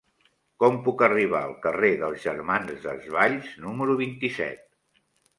[0.61, 4.65] Com puc arribar al carrer dels Germans Desvalls número vint-i-set?